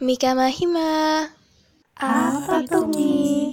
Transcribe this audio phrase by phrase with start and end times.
[0.00, 1.28] Mika Mahima.
[2.00, 3.52] Apa tuh Mi?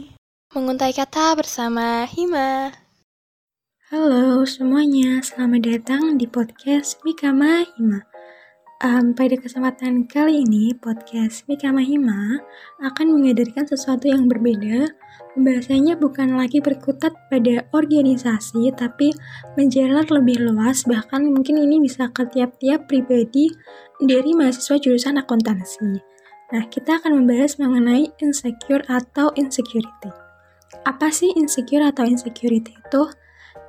[0.55, 2.71] Menguntai kata bersama Hima.
[3.92, 7.99] Halo semuanya, selamat datang di podcast Mika Mahima.
[8.79, 12.40] Um, pada kesempatan kali ini, podcast Mika Mahima
[12.79, 14.87] akan menghadirkan sesuatu yang berbeda.
[15.36, 19.12] Pembahasannya bukan lagi berkutat pada organisasi, tapi
[19.59, 23.52] menjalar lebih luas, bahkan mungkin ini bisa ke tiap-tiap pribadi
[24.00, 26.16] dari mahasiswa jurusan akuntansi.
[26.48, 30.08] Nah, kita akan membahas mengenai insecure atau insecurity.
[30.88, 33.04] Apa sih insecure atau insecurity itu?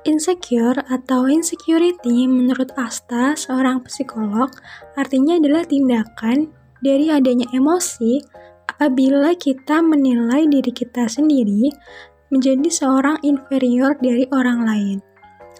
[0.07, 4.47] Insecure atau insecurity menurut Asta, seorang psikolog,
[4.95, 8.23] artinya adalah tindakan dari adanya emosi
[8.71, 11.67] apabila kita menilai diri kita sendiri
[12.31, 14.97] menjadi seorang inferior dari orang lain.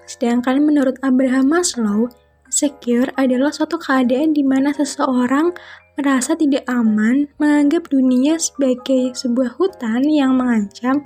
[0.07, 2.07] Sedangkan menurut Abraham Maslow,
[2.47, 5.51] insecure adalah suatu keadaan di mana seseorang
[5.99, 11.03] merasa tidak aman, menganggap dunia sebagai sebuah hutan yang mengancam,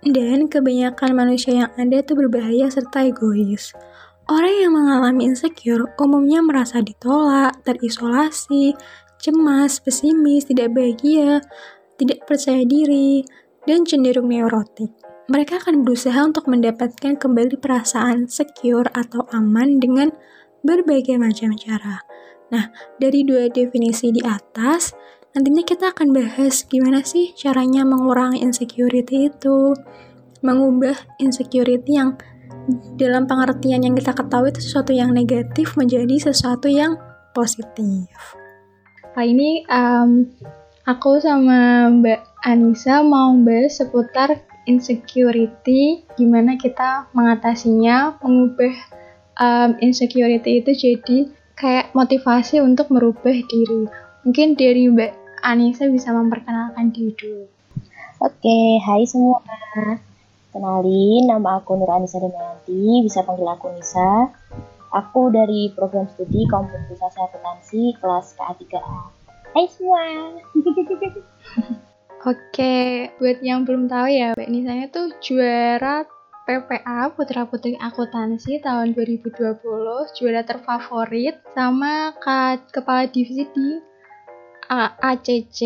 [0.00, 3.76] dan kebanyakan manusia yang ada itu berbahaya serta egois.
[4.32, 8.72] Orang yang mengalami insecure umumnya merasa ditolak, terisolasi,
[9.20, 11.44] cemas, pesimis, tidak bahagia,
[12.00, 13.20] tidak percaya diri,
[13.68, 14.88] dan cenderung neurotik.
[15.28, 20.08] Mereka akan berusaha untuk mendapatkan kembali perasaan secure atau aman dengan
[20.64, 22.02] berbagai macam cara.
[22.50, 24.94] Nah, dari dua definisi di atas,
[25.34, 29.74] nantinya kita akan bahas gimana sih caranya mengurangi insecurity itu,
[30.42, 32.18] mengubah insecurity yang
[32.98, 36.98] dalam pengertian yang kita ketahui itu sesuatu yang negatif menjadi sesuatu yang
[37.32, 38.10] positif.
[39.14, 40.26] Kali ini um,
[40.86, 48.74] aku sama Mbak Anissa mau bahas seputar insecurity, gimana kita mengatasinya, mengubah
[49.40, 51.18] um, insecurity itu jadi
[51.60, 53.84] kayak motivasi untuk merubah diri.
[54.24, 57.44] Mungkin dari Mbak Anissa bisa memperkenalkan diri dulu.
[58.24, 59.44] Oke, hai semua.
[60.50, 64.32] Kenalin, nama aku Nur Anissa Damayanti, bisa panggil aku Nisa.
[64.90, 68.98] Aku dari program studi Komputerisasi Akuntansi kelas KA3A.
[69.54, 70.00] Hai semua.
[72.30, 76.04] Oke, buat yang belum tahu ya, Mbak Nisa tuh juara
[76.50, 79.62] PPA Putra Putri Akuntansi tahun 2020
[80.18, 82.10] juara terfavorit sama
[82.74, 83.78] kepala divisi di
[84.66, 85.60] A ACC.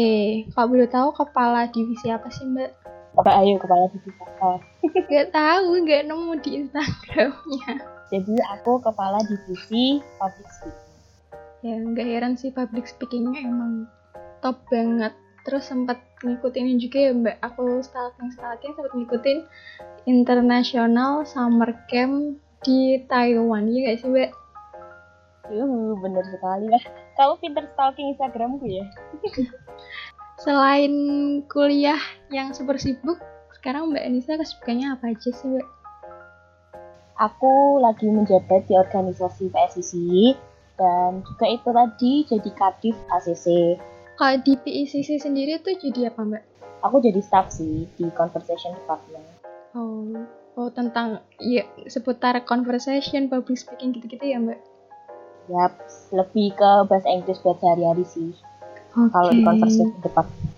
[0.52, 2.70] Kalau boleh tahu kepala divisi apa sih Mbak?
[3.16, 4.60] Apa ayo kepala divisi apa?
[5.08, 7.80] gak tahu, gak nemu di Instagramnya.
[8.12, 10.92] Jadi aku kepala divisi public speaking.
[11.64, 13.88] Ya nggak heran sih public speakingnya emang
[14.44, 17.36] top banget terus sempat ngikutin juga ya mbak.
[17.44, 19.38] Aku stalking stalking sempat ngikutin
[20.08, 23.68] international summer camp di Taiwan.
[23.68, 24.30] Ya gak sih mbak?
[25.52, 25.64] Iya
[26.00, 26.84] bener sekali lah.
[27.20, 28.88] Kamu pinter stalking Instagramku ya?
[30.44, 30.92] Selain
[31.46, 32.00] kuliah
[32.32, 33.20] yang super sibuk
[33.60, 35.68] sekarang mbak Anissa kesibukannya apa aja sih mbak?
[37.14, 40.34] Aku lagi menjabat di organisasi PSIC
[40.74, 43.78] dan juga itu tadi jadi kadif ACC
[44.14, 46.42] kalau di PICC sendiri tuh jadi apa mbak?
[46.86, 49.26] Aku jadi staff sih di conversation department.
[49.74, 50.06] Oh,
[50.54, 54.60] oh tentang ya seputar conversation, public speaking gitu-gitu ya mbak?
[55.50, 55.74] Yap,
[56.14, 58.30] lebih ke bahasa Inggris buat sehari-hari sih.
[58.94, 59.10] Okay.
[59.10, 60.50] Kalau di conversation department.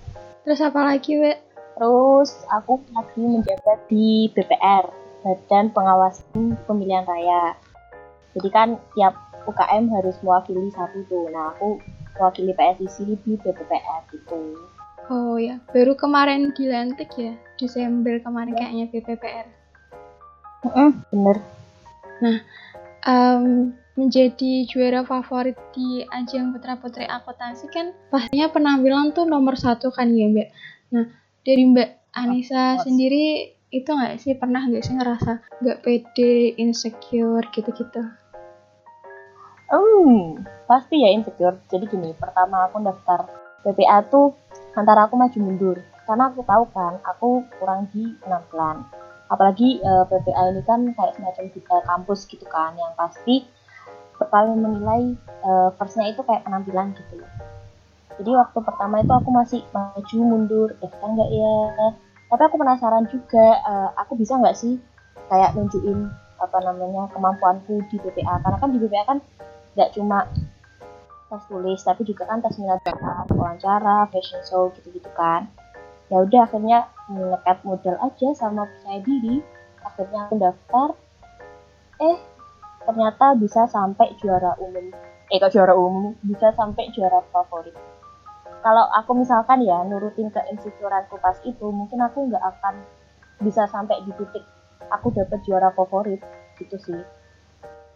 [0.45, 1.39] Terus apa lagi mbak?
[1.77, 4.85] Terus aku lagi menjabat di BPR,
[5.25, 7.57] Badan Pengawasan Pemilihan Raya.
[8.37, 9.17] Jadi kan tiap
[9.49, 11.33] UKM harus mewakili satu tuh.
[11.33, 11.81] Nah aku
[12.19, 14.59] wakili PSIC di BPPR gitu.
[15.07, 19.47] Oh ya, baru kemarin dilantik ya, Desember kemarin kayaknya BPPR.
[20.67, 21.37] Mm -mm, bener.
[22.19, 22.39] Nah,
[23.07, 29.89] um, menjadi juara favorit di ajang putra putri akuntansi kan pastinya penampilan tuh nomor satu
[29.89, 30.53] kan ya mbak.
[30.93, 31.09] Nah
[31.41, 35.33] dari mbak Anissa oh, sendiri itu nggak sih pernah nggak sih ngerasa
[35.65, 38.05] nggak pede, insecure gitu-gitu?
[39.67, 40.39] Oh,
[40.71, 41.59] pasti ya insecure.
[41.67, 43.27] Jadi gini, pertama aku daftar
[43.67, 44.31] PPA tuh
[44.79, 45.77] antara aku maju mundur.
[46.07, 48.87] Karena aku tahu kan, aku kurang di penampilan.
[49.27, 53.43] Apalagi uh, eh, PPA ini kan kayak semacam kita kampus gitu kan, yang pasti
[54.23, 57.19] bakal menilai uh, firstnya itu kayak penampilan gitu.
[58.23, 61.57] Jadi waktu pertama itu aku masih maju mundur, daftar nggak ya?
[62.31, 64.79] Tapi aku penasaran juga, uh, aku bisa nggak sih
[65.27, 69.19] kayak nunjukin apa namanya kemampuanku di BPA karena kan di BPA kan
[69.77, 70.25] nggak cuma
[71.29, 72.81] tes tulis tapi juga kan tes minat
[73.29, 75.53] wawancara fashion show gitu-gitu kan.
[76.09, 79.45] Ya udah akhirnya melekat modal aja sama percaya diri.
[79.85, 80.89] Akhirnya aku daftar.
[82.01, 82.17] Eh
[82.89, 84.97] ternyata bisa sampai juara umum.
[85.29, 86.17] Eh kok juara umum?
[86.25, 87.77] Bisa sampai juara favorit.
[88.65, 92.81] Kalau aku misalkan ya nurutin ke insecureanku pas itu mungkin aku nggak akan
[93.45, 94.47] bisa sampai di titik
[94.89, 96.23] aku dapat juara favorit.
[96.57, 97.03] Gitu sih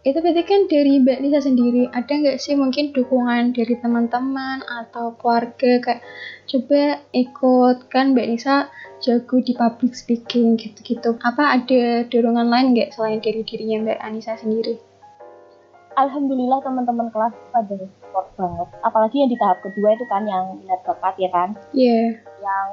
[0.00, 5.12] itu berarti kan dari Mbak Nisa sendiri ada nggak sih mungkin dukungan dari teman-teman atau
[5.20, 6.00] keluarga kayak
[6.48, 8.72] coba ikut kan Mbak Nisa
[9.04, 14.40] jago di public speaking gitu-gitu apa ada dorongan lain nggak selain dari dirinya Mbak Anissa
[14.40, 14.80] sendiri?
[16.00, 20.80] Alhamdulillah teman-teman kelas pada support banget apalagi yang di tahap kedua itu kan yang minat
[20.80, 22.40] bakat ya kan iya yeah.
[22.40, 22.68] yang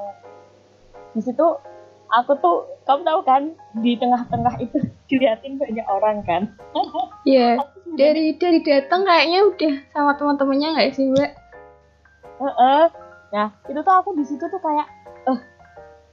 [1.12, 1.48] di situ
[2.14, 2.58] aku tuh
[2.88, 3.44] kamu tahu kan
[3.84, 4.78] di tengah-tengah itu
[5.12, 6.42] diliatin banyak orang kan
[7.28, 7.96] iya yeah.
[7.96, 11.32] dari dari datang kayaknya udah sama teman-temannya nggak sih mbak
[12.40, 12.84] uh -uh.
[13.36, 14.88] nah itu tuh aku di situ tuh kayak
[15.28, 15.40] eh uh,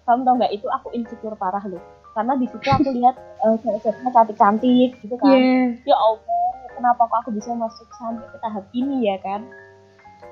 [0.05, 1.83] kamu tau nggak itu aku insecure parah loh
[2.15, 3.15] karena di situ aku lihat
[3.47, 5.67] uh, cewek-ceweknya cantik-cantik gitu kan yeah.
[5.87, 9.47] ya allah kenapa kok aku bisa masuk sampai ke tahap ini ya kan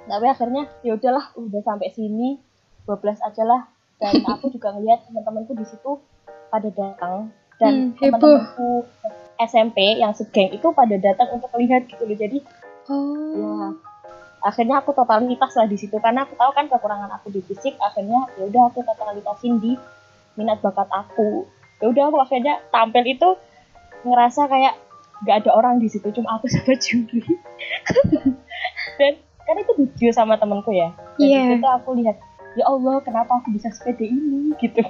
[0.02, 2.42] tapi akhirnya ya udahlah udah sampai sini
[2.90, 3.62] 12 aja lah
[4.02, 6.02] dan aku juga ngeliat teman-temanku di situ
[6.50, 7.30] pada datang.
[7.62, 8.90] Dan hmm, teman-temanku
[9.38, 12.18] SMP yang segeng itu pada datang untuk melihat gitu loh.
[12.18, 12.38] Jadi
[12.90, 13.30] oh.
[13.38, 13.54] ya
[14.42, 15.94] akhirnya aku totalitas lah di situ.
[16.02, 19.78] Karena aku tahu kan kekurangan aku di fisik akhirnya ya udah aku totalitasin di
[20.34, 21.46] minat bakat aku.
[21.78, 23.38] Ya udah aku akhirnya tampil itu
[24.02, 24.74] ngerasa kayak
[25.22, 27.22] nggak ada orang di situ cuma aku sama juri
[28.98, 29.12] dan
[29.46, 30.90] kan itu video sama temanku ya?
[31.14, 31.54] Dan yeah.
[31.54, 32.18] itu aku lihat
[32.58, 34.84] ya Allah kenapa aku bisa sepede ini gitu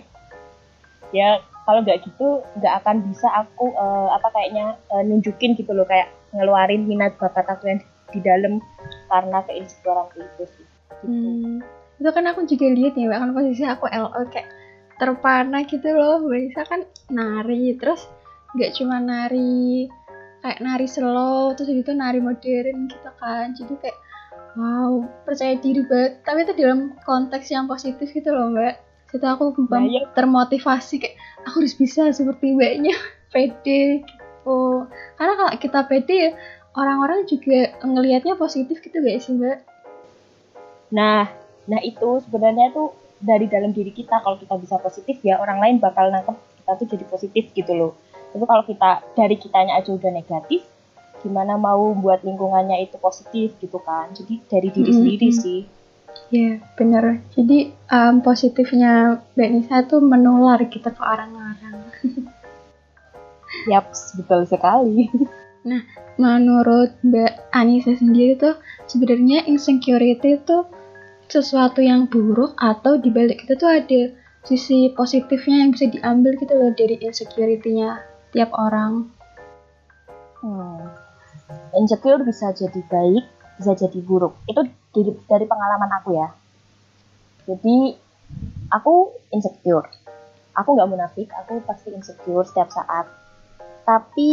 [1.14, 5.86] ya kalau nggak gitu nggak akan bisa aku uh, apa kayaknya uh, nunjukin gitu loh
[5.86, 7.80] kayak ngeluarin minat bakat aku yang
[8.12, 8.60] di, dalam
[9.08, 11.06] karena keinsecurean itu sih gitu.
[11.06, 11.56] hmm.
[12.02, 14.48] itu kan aku juga lihat ya kan posisi aku LO kayak
[15.00, 18.10] terpana gitu loh bisa kan nari terus
[18.52, 19.88] nggak cuma nari
[20.42, 23.98] kayak nari slow terus itu nari modern gitu kan jadi kayak
[24.56, 28.80] wow percaya diri banget tapi itu dalam konteks yang positif gitu loh mbak.
[29.12, 30.08] Itu aku nah, ya.
[30.16, 32.96] termotivasi kayak aku harus bisa seperti mbaknya.
[33.32, 34.84] Pede gitu.
[35.16, 36.30] Karena kalau kita pede ya
[36.76, 39.64] orang-orang juga ngelihatnya positif gitu gak sih mbak?
[40.92, 41.28] Nah
[41.62, 45.76] nah itu sebenarnya tuh dari dalam diri kita kalau kita bisa positif ya orang lain
[45.78, 47.92] bakal nangkep kita tuh jadi positif gitu loh.
[48.32, 50.64] Tapi kalau kita dari kitanya aja udah negatif
[51.22, 54.98] gimana mau buat lingkungannya itu positif gitu kan jadi dari diri mm -hmm.
[54.98, 55.60] sendiri sih
[56.28, 61.88] ya yeah, bener jadi um, positifnya Mbak Nisa tuh menular kita ke orang-orang
[63.70, 65.06] Yap, betul sekali.
[65.62, 65.78] Nah,
[66.18, 68.58] menurut Mbak Anissa sendiri tuh
[68.90, 70.66] sebenarnya insecurity itu
[71.30, 74.10] sesuatu yang buruk atau dibalik itu tuh ada
[74.42, 78.02] sisi positifnya yang bisa diambil gitu loh dari insecurity-nya
[78.34, 79.06] tiap orang.
[80.42, 80.82] Hmm.
[81.76, 83.24] Insecure bisa jadi baik,
[83.58, 84.36] bisa jadi buruk.
[84.44, 86.28] Itu dari, dari pengalaman aku ya.
[87.48, 87.96] Jadi
[88.70, 89.88] aku insecure.
[90.52, 93.08] Aku nggak munafik, aku pasti insecure setiap saat.
[93.88, 94.30] Tapi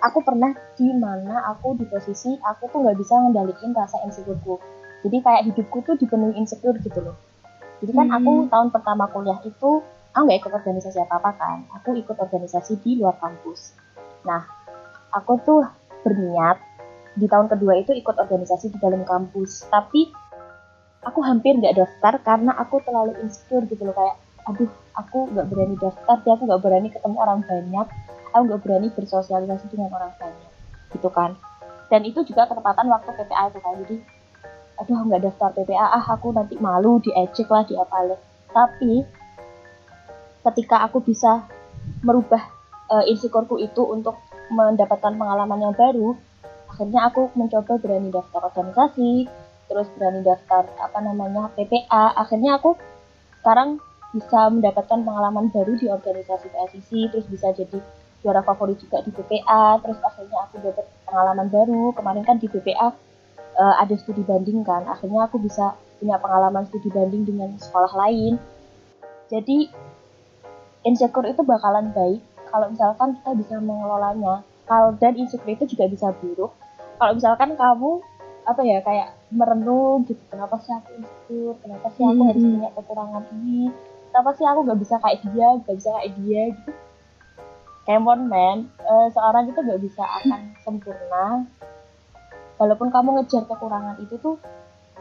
[0.00, 4.56] aku pernah di mana aku di posisi aku tuh nggak bisa ngendaliin rasa insecureku.
[5.04, 7.16] Jadi kayak hidupku tuh dipenuhi insecure gitu loh.
[7.84, 8.16] Jadi kan hmm.
[8.16, 9.84] aku tahun pertama kuliah itu
[10.16, 13.76] aku nggak ikut organisasi apa-apa kan aku ikut organisasi di luar kampus
[14.24, 14.48] nah
[15.12, 15.60] aku tuh
[16.06, 16.62] berniat
[17.18, 19.66] di tahun kedua itu ikut organisasi di dalam kampus.
[19.66, 20.14] Tapi
[21.02, 24.14] aku hampir nggak daftar karena aku terlalu insecure gitu loh kayak
[24.46, 27.86] aduh aku nggak berani daftar ya aku nggak berani ketemu orang banyak
[28.30, 30.50] aku nggak berani bersosialisasi dengan orang banyak
[30.94, 31.34] gitu kan.
[31.90, 33.96] Dan itu juga ketepatan waktu PPA itu kan jadi
[34.76, 38.20] aduh nggak daftar PPA ah aku nanti malu diejek lah diapalin
[38.52, 39.04] tapi
[40.52, 41.48] ketika aku bisa
[42.04, 42.40] merubah
[42.92, 46.14] uh, insecureku itu untuk mendapatkan pengalaman yang baru
[46.66, 49.26] akhirnya aku mencoba berani daftar organisasi
[49.66, 52.78] terus berani daftar apa namanya PPA akhirnya aku
[53.42, 53.78] sekarang
[54.14, 57.78] bisa mendapatkan pengalaman baru di organisasi PSIC terus bisa jadi
[58.24, 61.94] juara favorit juga di PPA terus akhirnya aku dapat pengalaman baru.
[61.94, 62.90] Kemarin kan di PPA uh,
[63.60, 64.82] eh, ada studi banding kan.
[64.88, 68.40] Akhirnya aku bisa punya pengalaman studi banding dengan sekolah lain.
[69.30, 69.70] Jadi
[70.82, 76.10] insecure itu bakalan baik kalau misalkan kita bisa mengelolanya kalau dan insecure itu juga bisa
[76.18, 76.52] buruk.
[76.98, 78.02] Kalau misalkan kamu
[78.46, 83.24] apa ya kayak merenung gitu kenapa sih aku insecure kenapa sih aku harus punya kekurangan
[83.34, 83.74] ini
[84.14, 86.72] kenapa sih aku nggak bisa kayak dia nggak bisa kayak dia gitu.
[87.86, 88.58] Come on man.
[88.82, 91.46] Uh, seorang itu nggak bisa akan sempurna.
[92.58, 94.40] Walaupun kamu ngejar kekurangan itu tuh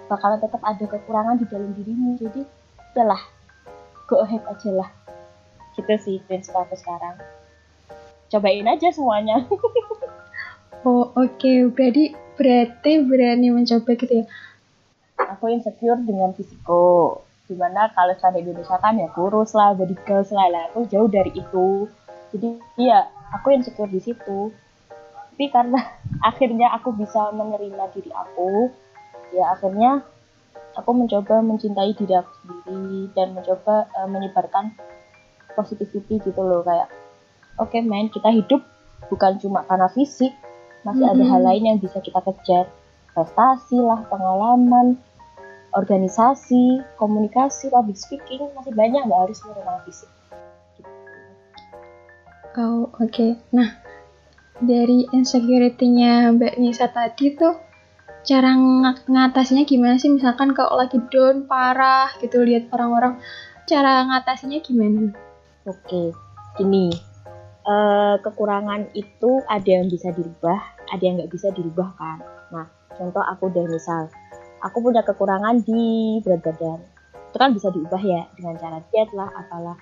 [0.05, 2.13] bakalan tetap ada kekurangan di dalam dirimu.
[2.21, 2.45] Jadi
[2.93, 3.21] udahlah
[4.05, 4.89] go ahead aja lah
[5.75, 7.19] gitu sih prinsip aku sekarang.
[8.31, 9.43] Cobain aja semuanya.
[10.85, 11.41] Oh oke.
[11.41, 11.65] Okay.
[11.65, 14.25] berarti berarti berani mencoba gitu ya?
[15.33, 20.29] Aku insecure dengan fisiko di mana kalau standar Indonesia kan ya kurus lah body girls
[20.29, 20.45] lah.
[20.45, 21.89] Lah aku jauh dari itu.
[22.29, 24.53] Jadi iya aku insecure di situ.
[25.33, 25.81] Tapi karena
[26.29, 28.69] akhirnya aku bisa menerima diri aku
[29.33, 30.05] ya akhirnya
[30.77, 34.75] aku mencoba mencintai diri aku sendiri dan mencoba uh, menyebarkan
[35.55, 36.91] positivity gitu loh kayak
[37.57, 38.61] oke okay, main kita hidup
[39.07, 40.35] bukan cuma karena fisik
[40.83, 41.21] masih mm -hmm.
[41.21, 42.69] ada hal lain yang bisa kita kejar
[43.15, 44.99] prestasi lah pengalaman
[45.75, 50.11] organisasi komunikasi public speaking masih banyak nggak harus menerima fisik
[52.59, 53.39] oh oke okay.
[53.55, 53.81] nah
[54.59, 57.59] dari insecurity-nya Mbak Nisa tadi tuh
[58.25, 63.21] cara ng ngatasinya gimana sih misalkan kalau lagi down parah gitu lihat orang-orang
[63.69, 65.24] cara ngatasinya gimana?
[65.65, 66.13] Oke,
[66.61, 66.93] gini
[67.65, 70.59] uh, kekurangan itu ada yang bisa dirubah,
[70.93, 72.21] ada yang nggak bisa dirubah kan.
[72.53, 74.07] Nah, contoh aku deh misal,
[74.61, 76.79] aku punya kekurangan di berat badan,
[77.33, 79.77] itu kan bisa diubah ya dengan cara diet lah, apalah.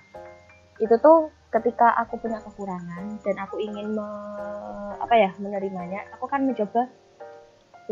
[0.79, 4.07] Itu tuh ketika aku punya kekurangan dan aku ingin me,
[4.97, 6.89] apa ya menerimanya, aku kan mencoba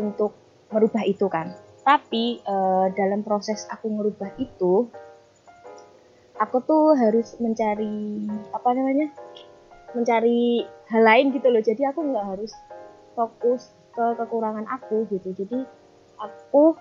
[0.00, 0.34] untuk
[0.72, 1.52] merubah itu kan.
[1.82, 4.88] Tapi uh, dalam proses aku merubah itu,
[6.42, 9.14] aku tuh harus mencari apa namanya
[9.94, 11.62] mencari hal lain gitu loh.
[11.62, 12.52] Jadi aku nggak harus
[13.14, 15.30] fokus ke kekurangan aku gitu.
[15.30, 15.62] Jadi
[16.18, 16.74] aku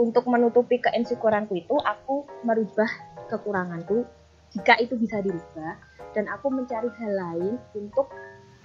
[0.00, 2.88] untuk menutupi keinsyukuranku itu aku merubah
[3.28, 4.08] kekuranganku.
[4.56, 5.76] Jika itu bisa dirubah
[6.16, 8.08] dan aku mencari hal lain untuk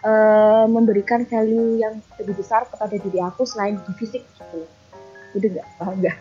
[0.04, 4.68] uh, memberikan value yang lebih besar kepada diri aku selain di fisik gitu.
[5.36, 5.68] Udah nggak?
[5.80, 6.18] Paham nggak?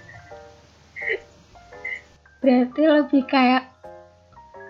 [2.47, 3.76] Berarti lebih kayak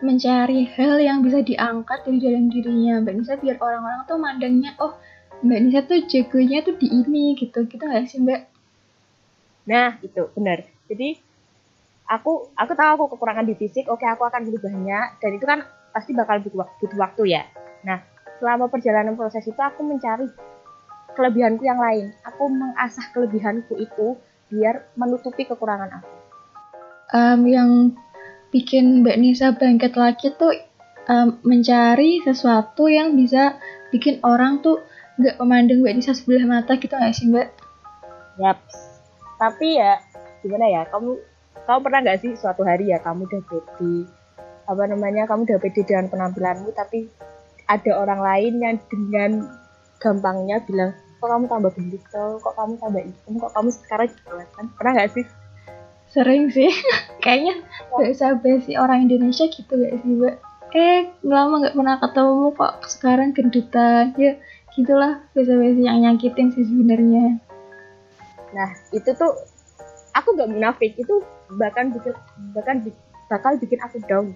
[0.05, 3.01] mencari hal yang bisa diangkat dari dalam dirinya.
[3.01, 4.97] Mbak Nisa biar orang-orang tuh mandangnya oh
[5.41, 7.65] Mbak Nisa tuh jagonya tuh di ini gitu.
[7.65, 8.41] Gitu nggak sih Mbak?
[9.71, 10.65] Nah itu benar.
[10.87, 11.17] Jadi
[12.07, 16.15] aku aku tahu aku kekurangan di fisik oke aku akan berubahnya dan itu kan pasti
[16.15, 17.43] bakal butuh, butuh waktu ya.
[17.83, 18.05] Nah
[18.39, 20.29] selama perjalanan proses itu aku mencari
[21.17, 22.13] kelebihanku yang lain.
[22.29, 24.21] Aku mengasah kelebihanku itu
[24.53, 26.11] biar menutupi kekurangan aku.
[27.17, 27.71] Um, yang
[28.51, 30.55] bikin Mbak Nisa bangkit lagi tuh
[31.11, 33.59] um, mencari sesuatu yang bisa
[33.91, 34.83] bikin orang tuh
[35.17, 37.49] nggak memandang Mbak Nisa sebelah mata gitu nggak sih Mbak?
[38.43, 38.59] Yap.
[39.37, 40.01] Tapi ya
[40.45, 41.19] gimana ya kamu
[41.67, 44.07] kamu pernah nggak sih suatu hari ya kamu udah pede
[44.67, 47.11] apa namanya kamu udah pede dengan penampilanmu tapi
[47.67, 49.51] ada orang lain yang dengan
[49.99, 54.09] gampangnya bilang kok kamu tambah gendut kok kamu tambah hitam kok kamu sekarang
[54.55, 55.25] kan pernah nggak sih
[56.17, 56.73] sering sih.
[57.25, 57.61] Kayaknya
[57.93, 60.41] biasa basi orang Indonesia gitu gak sih mbak?
[60.73, 62.75] Eh lama nggak pernah ketemu kok.
[62.89, 64.17] Sekarang gendutan.
[64.17, 64.41] Ya
[64.73, 65.21] gitulah.
[65.37, 67.37] Biasa basi yang nyakitin sih sebenarnya.
[68.57, 69.33] Nah itu tuh
[70.17, 70.97] aku nggak munafik.
[70.97, 71.21] Itu
[71.61, 72.17] bahkan bikin
[72.57, 72.81] bahkan
[73.29, 74.33] bakal bikin aku down.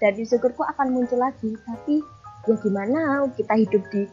[0.00, 1.52] Dan syukurku akan muncul lagi.
[1.68, 2.00] Tapi
[2.48, 4.08] ya gimana kita hidup di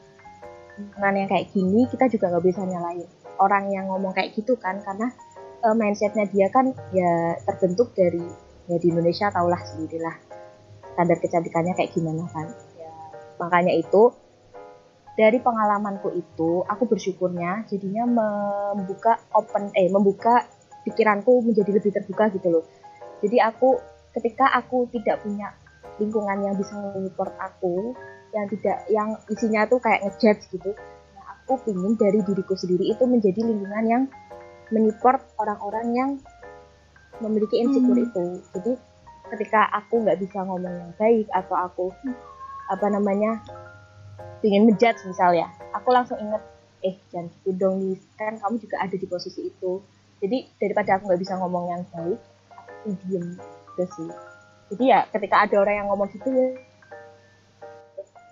[0.80, 3.04] lingkungan yang kayak gini kita juga nggak bisa nyalain
[3.44, 4.80] orang yang ngomong kayak gitu kan.
[4.80, 5.12] Karena
[5.64, 8.22] uh, mindsetnya dia kan ya terbentuk dari
[8.70, 10.16] ya di Indonesia tahulah sendirilah
[10.94, 12.48] standar kecantikannya kayak gimana kan.
[12.78, 12.92] Ya,
[13.40, 14.12] makanya itu
[15.16, 20.48] dari pengalamanku itu aku bersyukurnya jadinya membuka open eh membuka
[20.88, 22.66] pikiranku menjadi lebih terbuka gitu loh.
[23.22, 23.78] Jadi aku
[24.18, 25.54] ketika aku tidak punya
[26.02, 27.94] lingkungan yang bisa mensupport aku
[28.32, 30.72] yang tidak yang isinya tuh kayak ngejudge gitu
[31.16, 34.04] nah aku pingin dari diriku sendiri itu menjadi lingkungan yang
[34.72, 36.12] menyupport orang-orang yang
[37.20, 38.08] memiliki insecure hmm.
[38.08, 38.26] itu
[38.56, 38.72] jadi
[39.32, 41.86] ketika aku nggak bisa ngomong yang baik atau aku
[42.72, 43.40] apa namanya
[44.42, 46.42] ingin menjudge misal ya aku langsung inget
[46.82, 49.82] eh jangan gitu dong nih kan kamu juga ada di posisi itu.
[50.22, 52.20] Jadi daripada aku nggak bisa ngomong yang baik
[52.54, 54.10] aku diem gitu sih.
[54.74, 56.48] Jadi ya ketika ada orang yang ngomong gitu ya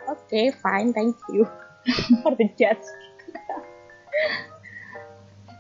[0.10, 1.46] oke okay, fine thank you
[2.26, 2.86] for the judge.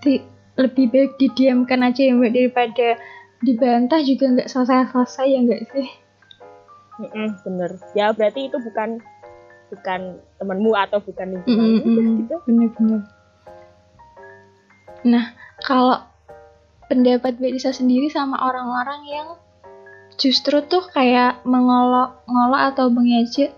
[0.01, 0.25] Jadi
[0.59, 2.99] lebih baik didiamkan aja ya mbak daripada
[3.39, 5.87] dibantah juga nggak selesai-selesai ya nggak sih?
[6.99, 7.71] Mm -mm, bener.
[7.95, 8.99] Ya berarti itu bukan
[9.71, 12.35] bukan temanmu atau bukan lingkunganmu mm -mm, gitu.
[12.43, 13.01] Bener-bener.
[15.07, 15.25] Nah
[15.63, 16.03] kalau
[16.91, 19.27] pendapat Mbak Lisa sendiri sama orang-orang yang
[20.19, 23.55] justru tuh kayak mengolok-ngolok atau mengejek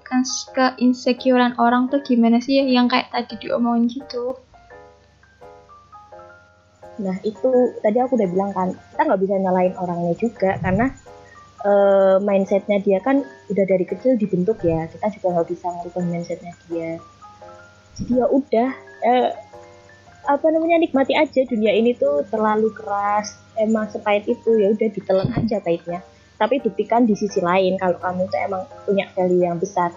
[0.53, 4.37] ke insecurean orang tuh gimana sih yang kayak tadi diomongin gitu?
[7.01, 10.85] Nah itu tadi aku udah bilang kan kita nggak bisa nyalain orangnya juga karena
[11.65, 14.85] uh, mindsetnya dia kan udah dari kecil dibentuk ya.
[14.87, 17.01] Kita juga nggak bisa ngubah mindsetnya dia.
[17.97, 18.69] Jadi ya udah
[19.03, 19.29] uh,
[20.21, 25.29] apa namanya nikmati aja dunia ini tuh terlalu keras emang sepahit itu ya udah ditelan
[25.41, 25.99] aja pahitnya.
[26.37, 29.93] Tapi buktikan di sisi lain kalau kamu tuh emang punya value yang besar.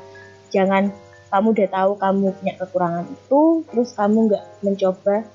[0.53, 0.93] Jangan
[1.35, 5.27] kamu udah tahu kamu punya kekurangan itu terus kamu nggak mencoba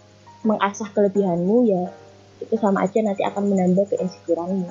[0.46, 1.84] mengasah kelebihanmu ya
[2.39, 4.69] itu sama aja nanti akan menambah keinsecureanmu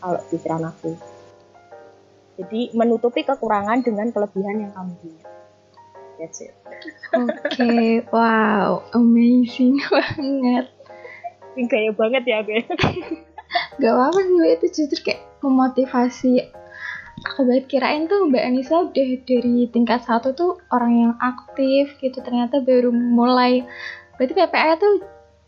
[0.00, 0.96] kalau pikiran aku
[2.40, 5.24] jadi menutupi kekurangan dengan kelebihan yang kamu punya
[6.20, 6.56] that's it
[7.10, 10.66] Oke, wow, amazing banget.
[11.58, 12.62] Gaya banget ya gue
[13.82, 14.50] Gak apa-apa sih, Mbak.
[14.54, 16.32] itu justru kayak memotivasi.
[17.20, 22.22] Aku banget kirain tuh Mbak Anissa udah dari tingkat satu tuh orang yang aktif gitu.
[22.22, 23.66] Ternyata baru mulai.
[24.20, 25.00] Berarti PPA tuh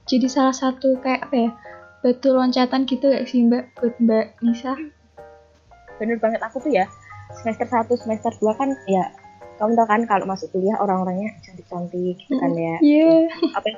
[0.08, 1.50] jadi salah satu kayak apa ya,
[2.00, 4.72] batu loncatan gitu gak sih Mbak buat Mbak Nisa?
[6.02, 6.82] bener banget aku tuh ya
[7.30, 9.06] semester 1 semester 2 kan ya
[9.62, 13.30] kamu tau kan kalau masuk kuliah orang-orangnya cantik-cantik gitu kan ya Iya.
[13.58, 13.76] apa ya,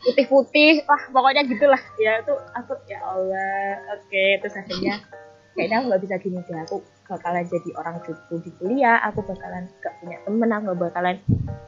[0.00, 5.04] putih-putih wah pokoknya gitulah ya itu aku ya Allah oke terus akhirnya
[5.52, 9.68] kayaknya aku nggak bisa gini deh aku bakalan jadi orang cupu di kuliah aku bakalan
[9.84, 11.16] gak punya temen aku gak bakalan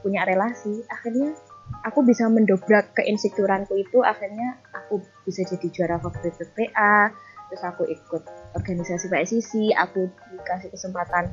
[0.00, 1.36] punya relasi akhirnya
[1.84, 7.12] aku bisa mendobrak keinsecuranku itu akhirnya aku bisa jadi juara favorit PPA
[7.48, 8.22] terus aku ikut
[8.54, 11.32] organisasi PSIC aku dikasih kesempatan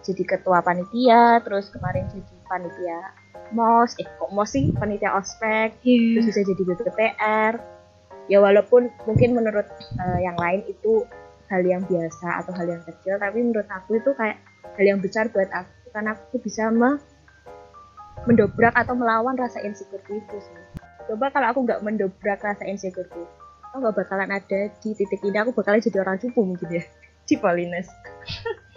[0.00, 3.00] jadi ketua panitia terus kemarin jadi panitia
[3.50, 6.28] mos eh kok mos sih panitia ospek terus Iya.
[6.30, 7.52] bisa jadi BPPR
[8.30, 9.66] ya walaupun mungkin menurut
[9.98, 11.02] eh, yang lain itu
[11.50, 14.38] hal yang biasa atau hal yang kecil tapi menurut aku itu kayak
[14.78, 17.02] hal yang besar buat aku karena aku bisa me-
[18.28, 20.56] mendobrak atau melawan rasa insecure itu sih
[21.08, 23.22] coba kalau aku nggak mendobrak rasa insecure itu
[23.70, 26.84] aku nggak bakalan ada di titik ini aku bakalan jadi orang cupu mungkin ya
[27.28, 27.86] Cipolines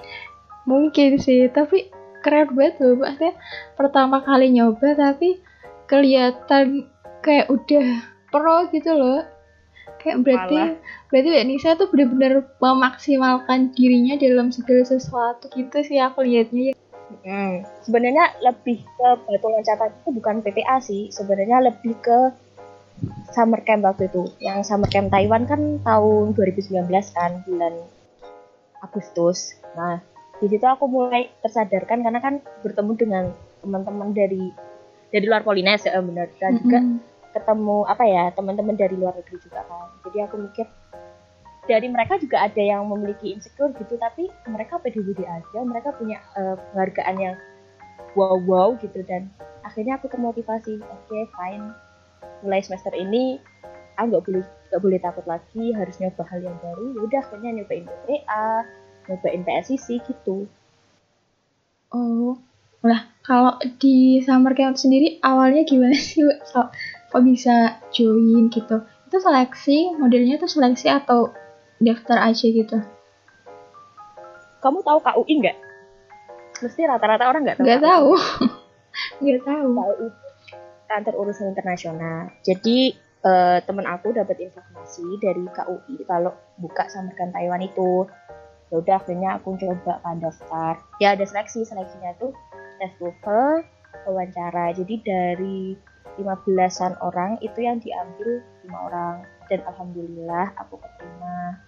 [0.64, 1.92] Mungkin sih, tapi
[2.24, 3.04] keren banget loh.
[3.04, 3.36] Maksudnya
[3.76, 5.44] pertama kali nyoba tapi
[5.92, 6.88] kelihatan
[7.20, 7.88] kayak udah
[8.32, 9.28] pro gitu loh.
[10.00, 10.76] Kayak berarti Malah.
[11.12, 16.74] berarti Mbak Nisa tuh benar-benar memaksimalkan dirinya dalam segala sesuatu gitu sih aku lihatnya ya.
[17.22, 22.34] Hmm, sebenarnya lebih ke batu loncatan itu bukan PPA sih, sebenarnya lebih ke
[23.32, 24.26] summer camp waktu itu.
[24.42, 27.74] Yang summer camp Taiwan kan tahun 2019 kan, bulan
[28.82, 29.58] Agustus.
[29.78, 30.02] Nah,
[30.44, 33.24] di situ aku mulai tersadarkan karena kan bertemu dengan
[33.64, 34.52] teman-teman dari
[35.08, 37.00] dari luar Polines ya benar dan juga Mm-mm.
[37.32, 40.68] ketemu apa ya teman-teman dari luar negeri juga kan jadi aku mikir
[41.64, 46.56] dari mereka juga ada yang memiliki insecure gitu tapi mereka pede-pede aja mereka punya eh,
[46.72, 47.36] penghargaan yang
[48.20, 49.32] wow wow gitu dan
[49.64, 51.66] akhirnya aku termotivasi oke fine
[52.44, 53.40] mulai semester ini
[53.96, 57.50] aku nggak boleh nggak boleh takut lagi harus nyoba hal yang baru ya udah akhirnya
[57.62, 58.48] nyobain PPA
[59.08, 60.50] nyobain PSIC gitu
[61.94, 62.42] Oh.
[62.84, 68.82] Lah, kalau di summer camp sendiri awalnya gimana sih, kok bisa join gitu?
[69.08, 71.32] Itu seleksi, modelnya tuh seleksi atau
[71.80, 72.78] daftar aja gitu?
[74.64, 75.58] kamu tahu KUI nggak
[76.64, 78.12] mesti rata-rata orang nggak tahu Nggak tahu.
[79.26, 79.68] Nggak tahu.
[79.74, 80.08] KUI
[80.88, 82.30] kantor urusan internasional.
[82.46, 82.94] Jadi
[83.26, 86.32] eh, temen aku dapat informasi dari KUI kalau
[86.62, 88.06] buka camp Taiwan itu.
[88.72, 90.82] Ya udah akhirnya aku coba kan daftar.
[90.98, 92.34] Ya ada seleksi, seleksinya tuh
[92.82, 93.66] tes TOEFL,
[94.10, 94.74] wawancara.
[94.74, 95.78] Jadi dari
[96.18, 99.16] 15-an orang itu yang diambil lima orang
[99.52, 101.60] dan alhamdulillah aku keterima.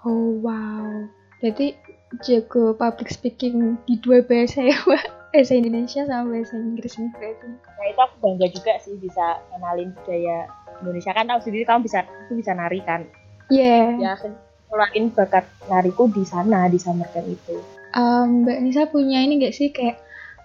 [0.00, 1.04] Oh, wow.
[1.40, 1.76] Berarti
[2.24, 5.04] jago public speaking di dua bahasa ya, Mbak?
[5.30, 7.46] Bahasa Indonesia sama bahasa Inggris nih berarti.
[7.54, 10.50] Nah itu aku bangga juga sih bisa kenalin budaya
[10.82, 13.06] Indonesia kan tahu sendiri kamu bisa aku bisa nari kan.
[13.50, 13.98] Iya.
[13.98, 14.30] ya aku
[14.70, 17.58] ngeluarin bakat nariku di sana di summer camp itu
[17.90, 19.98] Em, Mbak Nisa punya ini nggak sih kayak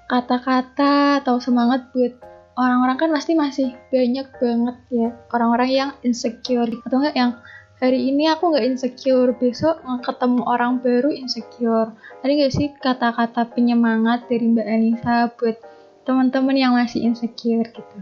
[0.10, 2.18] kata-kata atau semangat buat
[2.56, 5.10] orang-orang kan pasti masih banyak banget ya.
[5.32, 6.72] Orang-orang yang insecure.
[6.88, 7.32] Atau enggak yang
[7.80, 11.92] hari ini aku nggak insecure besok ketemu orang baru insecure.
[12.24, 15.60] Ada nggak sih kata-kata penyemangat dari Mbak Anissa buat
[16.08, 17.98] teman-teman yang masih insecure gitu?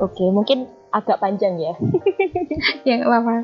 [0.00, 1.74] Oke mungkin agak panjang ya.
[2.88, 3.34] Ya nggak apa-apa.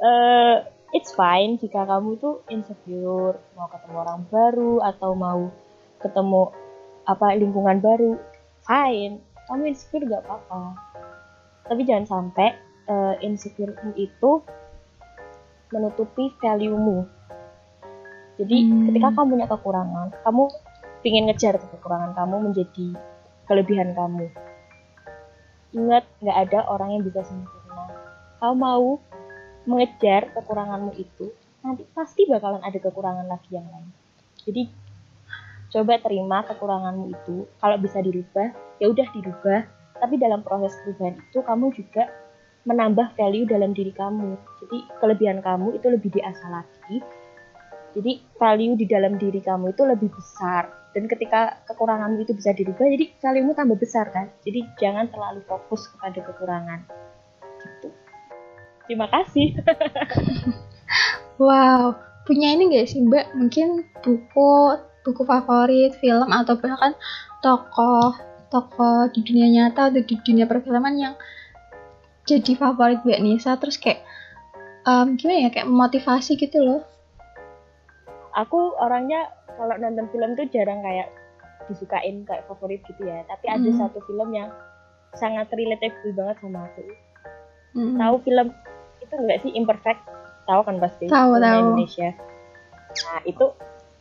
[0.00, 0.56] Eh,
[0.96, 5.52] it's fine jika kamu tuh insecure mau ketemu orang baru atau mau
[6.00, 6.50] ketemu
[7.06, 8.18] apa lingkungan baru.
[8.64, 9.22] Fine.
[9.48, 10.78] Kamu insecure gak apa-apa.
[11.66, 12.48] Tapi jangan sampai
[12.90, 14.42] eh, insecuremu itu
[15.70, 17.06] menutupi value-mu.
[18.40, 18.90] Jadi Hmm.
[18.90, 20.44] ketika kamu punya kekurangan kamu
[21.06, 22.98] ingin ngejar kekurangan kamu menjadi
[23.46, 24.26] kelebihan kamu.
[25.70, 27.94] Ingat nggak ada orang yang bisa sempurna.
[28.42, 28.98] Kamu mau
[29.68, 33.92] mengejar kekuranganmu itu nanti pasti bakalan ada kekurangan lagi yang lain.
[34.42, 34.66] Jadi
[35.70, 37.46] coba terima kekuranganmu itu.
[37.58, 38.50] Kalau bisa dirubah
[38.82, 39.60] ya udah dirubah.
[40.00, 42.08] Tapi dalam proses perubahan itu kamu juga
[42.64, 44.36] menambah value dalam diri kamu.
[44.64, 46.96] Jadi kelebihan kamu itu lebih diasah lagi.
[47.90, 50.72] Jadi value di dalam diri kamu itu lebih besar.
[50.90, 54.26] Dan ketika kekuranganmu itu bisa dirubah jadi valuemu tambah besar kan?
[54.42, 56.80] Jadi jangan terlalu fokus kepada kekurangan.
[57.60, 57.88] Gitu.
[58.88, 59.54] Terima kasih.
[61.40, 61.96] Wow.
[62.28, 63.32] Punya ini gak sih mbak?
[63.32, 66.92] Mungkin buku buku favorit film atau bahkan
[67.40, 68.12] tokoh
[68.50, 71.14] tokoh di dunia nyata atau di dunia perfilman yang
[72.26, 73.56] jadi favorit Mbak Nisa.
[73.56, 74.02] Terus kayak
[74.84, 76.82] um, gimana ya kayak motivasi gitu loh.
[78.36, 81.10] Aku orangnya kalau nonton film tuh jarang kayak
[81.70, 83.22] disukain kayak favorit gitu ya.
[83.26, 83.78] Tapi ada hmm.
[83.78, 84.50] satu film yang
[85.14, 86.82] sangat relatable banget sama aku.
[87.70, 87.94] Hmm.
[87.94, 88.50] tahu film
[88.98, 89.50] itu enggak sih?
[89.54, 90.02] Imperfect.
[90.46, 91.06] Tahu kan pasti?
[91.06, 91.58] Tahu tahu.
[91.62, 92.10] Indonesia.
[92.90, 93.46] Nah itu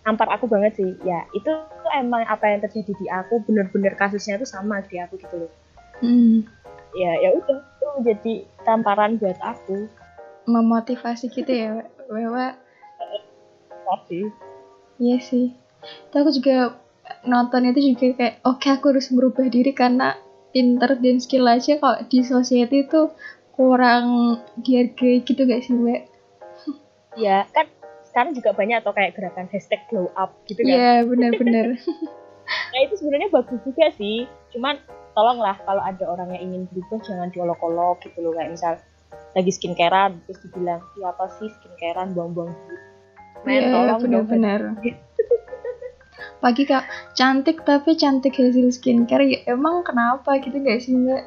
[0.10, 0.92] nampar aku banget sih.
[1.06, 5.22] Ya itu tuh emang apa yang terjadi di aku bener-bener kasusnya tuh sama di aku
[5.22, 5.52] gitu loh.
[6.00, 6.48] Hmm.
[6.96, 8.34] ya ya udah itu jadi
[8.66, 9.86] tamparan buat aku.
[10.50, 12.58] Memotivasi gitu ya bahwa
[14.10, 14.26] sih
[14.98, 15.54] iya sih.
[16.10, 16.82] Itu aku juga
[17.26, 20.18] nonton itu juga kayak oke okay, aku harus merubah diri karena
[20.50, 23.14] pinter dan skill aja kalau di society itu
[23.54, 26.08] kurang dihargai gitu gak sih mbak
[27.20, 27.68] ya kan
[28.20, 30.76] sekarang juga banyak atau kayak gerakan hashtag glow up gitu kan?
[30.76, 31.68] Iya yeah, benar-benar.
[32.50, 34.28] Nah itu sebenarnya bagus juga sih.
[34.52, 34.76] Cuman
[35.14, 38.34] tolonglah kalau ada orang yang ingin berubah jangan diolok-olok gitu loh.
[38.36, 38.74] Kayak misal
[39.38, 42.12] lagi skincarean terus dibilang iya apa sih skincarean?
[42.12, 42.82] Buang-buang duit.
[43.48, 44.62] Men yeah, tolong benar-benar.
[46.44, 46.84] Pagi kak.
[47.16, 49.30] Cantik tapi cantik hasil skincare.
[49.30, 51.24] Ya emang kenapa gitu gak sih mbak?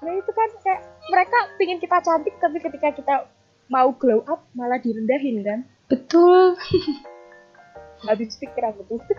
[0.00, 0.80] Nah itu kan kayak
[1.12, 3.14] mereka pingin kita cantik tapi ketika kita
[3.68, 5.60] mau glow up malah direndahin kan?
[5.88, 6.56] Betul.
[8.08, 9.00] Habis pikir aku tuh.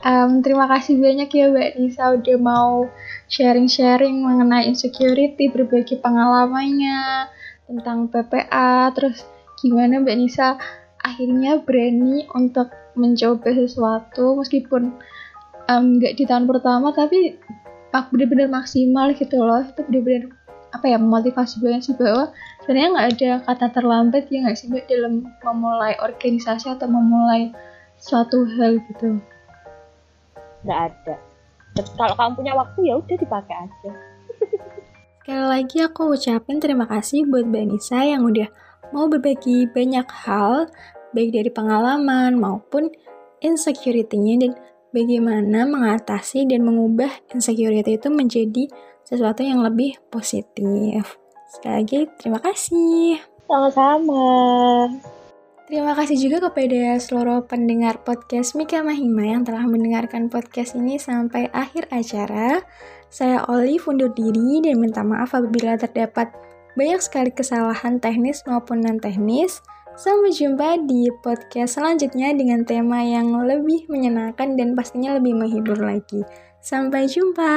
[0.00, 2.88] Um, terima kasih banyak ya Mbak Nisa udah mau
[3.28, 7.28] sharing-sharing mengenai insecurity, berbagi pengalamannya
[7.68, 9.20] tentang PPA, terus
[9.60, 10.56] gimana Mbak Nisa
[11.04, 14.96] akhirnya berani untuk mencoba sesuatu meskipun
[15.68, 17.36] nggak um, di tahun pertama tapi
[17.92, 19.60] benar-benar maksimal gitu loh.
[19.68, 20.32] Itu benar-benar
[20.70, 22.30] apa ya memotivasi banget sih bahwa
[22.62, 27.50] sebenarnya nggak ada kata terlambat ya nggak sih mbak dalam memulai organisasi atau memulai
[28.00, 29.18] suatu hal gitu.
[30.64, 31.14] Nggak ada.
[31.96, 33.90] Kalau kamu punya waktu ya udah dipakai aja.
[35.20, 38.50] Sekali lagi aku ucapin terima kasih buat Mbak Nisa yang udah
[38.90, 40.66] mau berbagi banyak hal
[41.14, 42.90] baik dari pengalaman maupun
[43.38, 44.52] insecurity-nya dan
[44.90, 48.64] bagaimana mengatasi dan mengubah insecurity itu menjadi
[49.10, 51.18] sesuatu yang lebih positif.
[51.50, 53.18] Sekali lagi, terima kasih.
[53.50, 54.30] Sama-sama.
[55.66, 61.50] Terima kasih juga kepada seluruh pendengar podcast Mika Mahima yang telah mendengarkan podcast ini sampai
[61.50, 62.62] akhir acara.
[63.10, 66.30] Saya Oli undur diri dan minta maaf apabila terdapat
[66.78, 69.62] banyak sekali kesalahan teknis maupun non-teknis.
[69.98, 76.22] Sampai jumpa di podcast selanjutnya dengan tema yang lebih menyenangkan dan pastinya lebih menghibur lagi.
[76.62, 77.50] Sampai jumpa.